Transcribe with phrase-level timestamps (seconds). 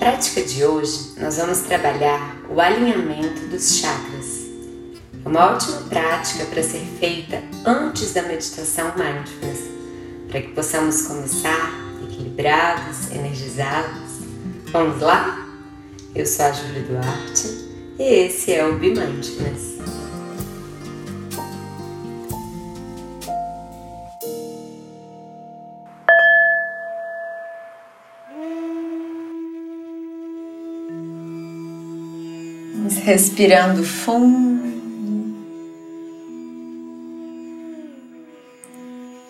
[0.00, 4.48] prática de hoje, nós vamos trabalhar o alinhamento dos chakras.
[5.22, 9.70] É uma ótima prática para ser feita antes da meditação mindfulness,
[10.30, 11.70] para que possamos começar
[12.02, 14.22] equilibrados, energizados.
[14.72, 15.46] Vamos lá?
[16.14, 19.99] Eu sou a Júlia Duarte e esse é o Be Mindfulness.
[33.10, 34.62] Respirando fundo,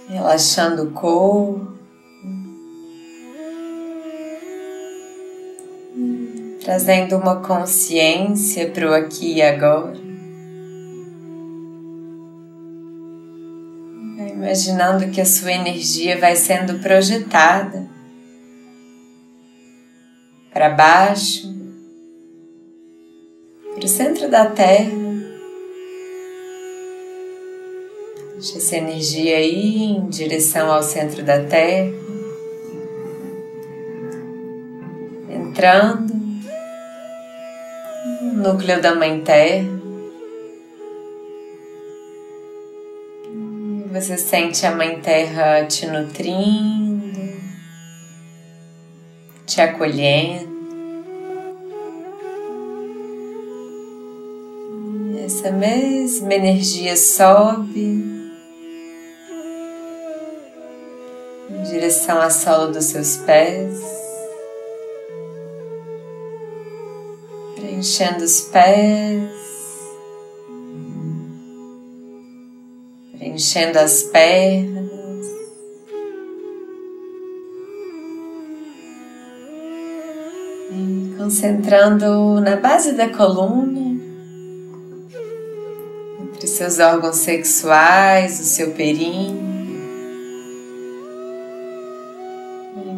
[0.07, 1.67] relaxando o corpo,
[6.63, 9.97] trazendo uma consciência para o aqui e agora.
[14.35, 17.89] Imaginando que a sua energia vai sendo projetada
[20.53, 21.50] para baixo,
[23.81, 24.93] para o centro da Terra.
[28.35, 31.91] Deixa essa energia aí em direção ao centro da Terra,
[35.31, 36.13] entrando
[38.21, 39.81] no núcleo da Mãe Terra.
[43.93, 47.19] Você sente a Mãe Terra te nutrindo,
[49.47, 50.50] te acolhendo.
[55.41, 58.05] Essa mesma energia sobe
[61.49, 63.81] em direção à sola dos seus pés,
[67.55, 69.31] preenchendo os pés,
[73.17, 74.91] preenchendo as pernas.
[81.17, 83.90] Concentrando na base da coluna
[86.61, 89.41] seus órgãos sexuais, o seu períneo.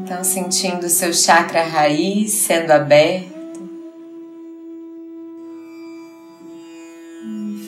[0.03, 3.31] Então, sentindo o seu chakra raiz sendo aberto.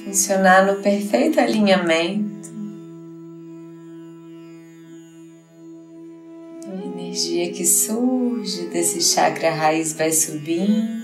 [0.04, 2.50] Funcionar no perfeito alinhamento.
[6.66, 11.03] A energia que surge desse chakra raiz vai subindo.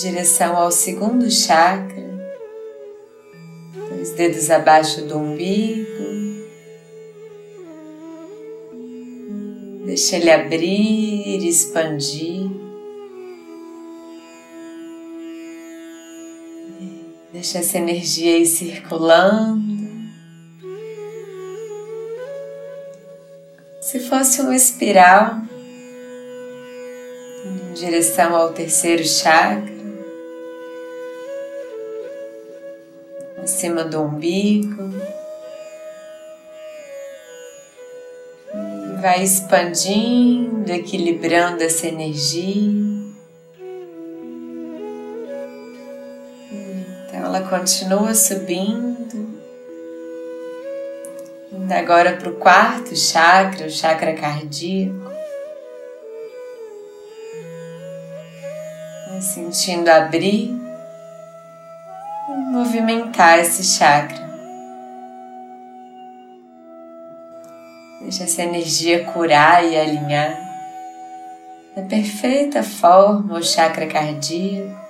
[0.00, 2.02] Direção ao segundo chakra,
[3.90, 5.94] dois dedos abaixo do umbigo.
[9.86, 12.50] Deixa ele abrir, expandir.
[17.32, 19.74] Deixa essa energia ir circulando.
[23.80, 25.36] Se fosse uma espiral,
[27.44, 29.73] em direção ao terceiro chakra,
[33.44, 34.90] acima do umbigo.
[39.00, 42.82] Vai expandindo, equilibrando essa energia.
[47.06, 49.34] Então ela continua subindo.
[51.52, 55.12] Indo agora para o quarto chakra, o chakra cardíaco.
[59.20, 60.63] sentindo abrir
[62.74, 64.24] movimentar esse chakra.
[68.00, 70.36] Deixa essa energia curar e alinhar
[71.76, 74.84] da perfeita forma o chakra cardíaco.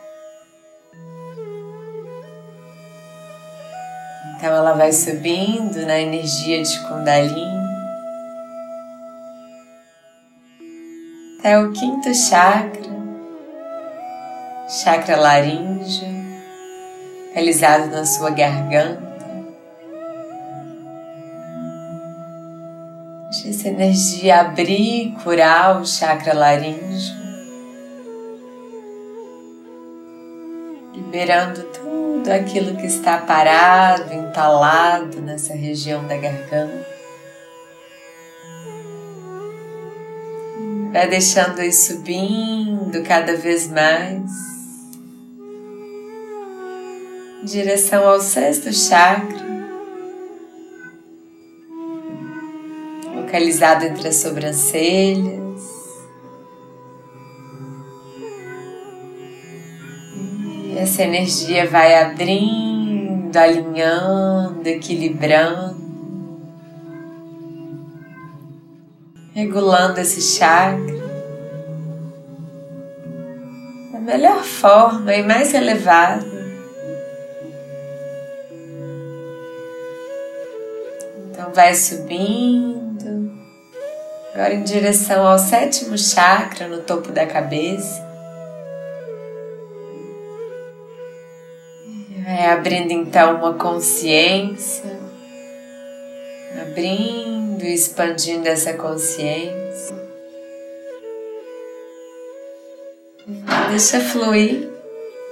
[4.37, 7.65] Então ela vai subindo na energia de Kundalini
[11.39, 12.91] até o quinto chakra,
[14.66, 16.14] chakra laríngeo,
[17.34, 19.03] realizado na sua garganta.
[23.28, 27.16] Deixa essa energia abrir e curar o chakra laríngeo,
[30.95, 36.86] liberando tudo aquilo que está parado, entalado nessa região da garganta.
[40.92, 44.53] Vai deixando isso subindo cada vez mais
[47.45, 49.45] direção ao sexto chakra,
[53.15, 55.45] localizado entre as sobrancelhas.
[60.77, 65.85] Essa energia vai abrindo, alinhando, equilibrando.
[69.35, 70.95] regulando esse chakra
[73.93, 76.34] da melhor forma e mais elevada.
[81.54, 83.33] Vai subindo,
[84.34, 88.04] agora em direção ao sétimo chakra no topo da cabeça.
[92.24, 94.98] Vai abrindo então uma consciência,
[96.60, 99.95] abrindo e expandindo essa consciência.
[103.68, 104.68] Deixa fluir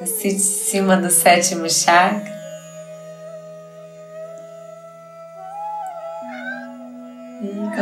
[0.01, 2.32] assim de cima do sétimo chakra.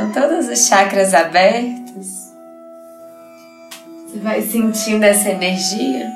[0.01, 2.33] Com todos os chakras abertos,
[4.07, 6.11] você vai sentindo essa energia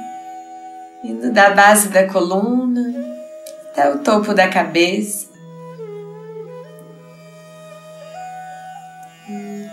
[1.04, 2.80] indo da base da coluna
[3.70, 5.28] até o topo da cabeça.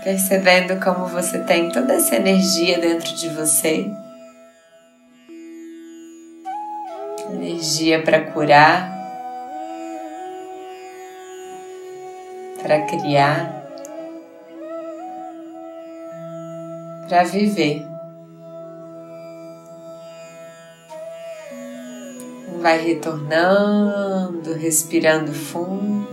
[0.04, 3.90] Percebendo como você tem toda essa energia dentro de você.
[7.32, 8.92] Energia para curar,
[12.62, 13.61] para criar,
[17.12, 17.86] para viver.
[22.62, 26.08] vai retornando, respirando fundo.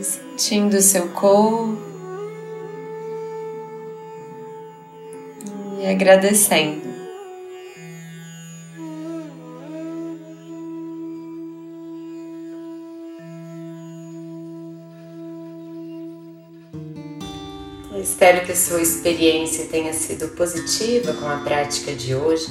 [0.00, 1.76] Sentindo o seu corpo
[5.80, 6.89] e agradecendo.
[18.02, 22.48] Espero que a sua experiência tenha sido positiva com a prática de hoje.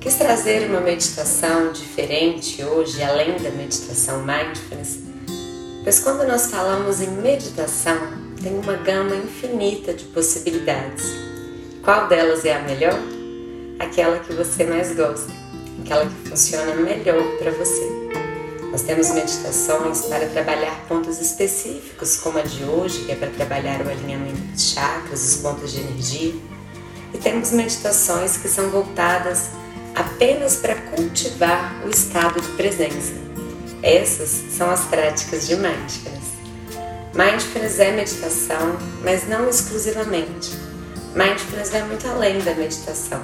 [0.00, 5.00] Quis trazer uma meditação diferente hoje, além da meditação mindfulness,
[5.84, 7.96] pois quando nós falamos em meditação,
[8.42, 11.04] tem uma gama infinita de possibilidades.
[11.82, 12.98] Qual delas é a melhor?
[13.78, 15.32] Aquela que você mais gosta,
[15.84, 18.21] aquela que funciona melhor para você.
[18.72, 23.84] Nós temos meditações para trabalhar pontos específicos, como a de hoje, que é para trabalhar
[23.84, 26.34] o alinhamento dos chakras, os pontos de energia.
[27.12, 29.50] E temos meditações que são voltadas
[29.94, 33.12] apenas para cultivar o estado de presença.
[33.82, 36.32] Essas são as práticas de mindfulness.
[37.12, 40.50] Mindfulness é meditação, mas não exclusivamente.
[41.14, 43.20] Mindfulness vai muito além da meditação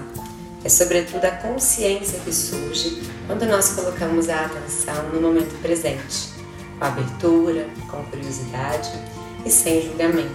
[0.69, 6.29] é sobretudo a consciência que surge quando nós colocamos a atenção no momento presente,
[6.79, 8.91] com abertura, com curiosidade
[9.47, 10.29] e sem julgamento.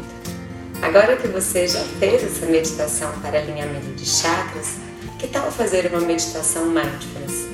[0.81, 4.77] Agora que você já fez essa meditação para alinhamento de chakras,
[5.19, 7.45] que tal fazer uma meditação mindfulness?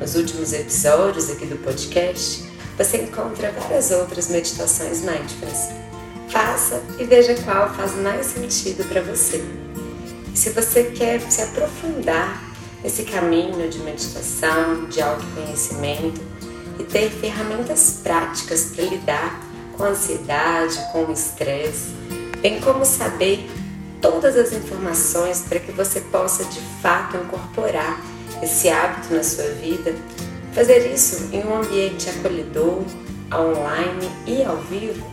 [0.00, 5.68] Nos últimos episódios aqui do podcast, você encontra várias outras meditações mindfulness.
[6.28, 9.63] Faça e veja qual faz mais sentido para você.
[10.34, 12.42] Se você quer se aprofundar
[12.82, 16.20] nesse caminho de meditação, de autoconhecimento
[16.78, 19.40] e ter ferramentas práticas para lidar
[19.76, 21.94] com a ansiedade, com o estresse,
[22.40, 23.48] bem como saber
[24.00, 27.98] todas as informações para que você possa de fato incorporar
[28.42, 29.94] esse hábito na sua vida,
[30.52, 32.82] fazer isso em um ambiente acolhedor,
[33.32, 35.06] online e ao vivo,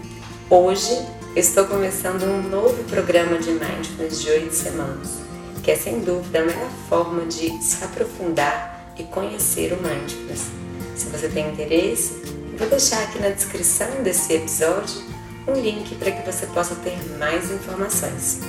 [0.49, 5.19] hoje estou começando um novo programa de Mindfulness de oito semanas,
[5.63, 10.47] que é sem dúvida a melhor forma de se aprofundar e conhecer o Mindfulness.
[10.95, 12.21] Se você tem interesse,
[12.57, 15.01] vou deixar aqui na descrição desse episódio
[15.47, 18.41] um link para que você possa ter mais informações.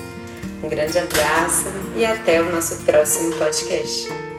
[0.62, 4.31] Um grande abraço e até o nosso próximo podcast.